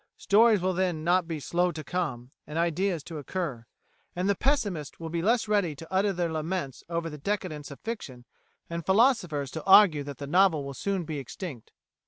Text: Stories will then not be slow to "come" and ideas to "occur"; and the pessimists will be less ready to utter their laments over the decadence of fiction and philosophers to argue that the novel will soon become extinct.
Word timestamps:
Stories 0.17 0.61
will 0.61 0.73
then 0.73 1.03
not 1.03 1.27
be 1.27 1.39
slow 1.39 1.71
to 1.71 1.83
"come" 1.83 2.31
and 2.47 2.57
ideas 2.57 3.03
to 3.03 3.19
"occur"; 3.19 3.67
and 4.15 4.27
the 4.27 4.33
pessimists 4.33 4.99
will 4.99 5.11
be 5.11 5.21
less 5.21 5.47
ready 5.47 5.75
to 5.75 5.93
utter 5.93 6.11
their 6.11 6.31
laments 6.31 6.83
over 6.89 7.07
the 7.07 7.19
decadence 7.19 7.69
of 7.69 7.79
fiction 7.81 8.25
and 8.67 8.83
philosophers 8.83 9.51
to 9.51 9.63
argue 9.63 10.01
that 10.01 10.17
the 10.17 10.25
novel 10.25 10.63
will 10.63 10.73
soon 10.73 11.03
become 11.03 11.21
extinct. 11.21 11.71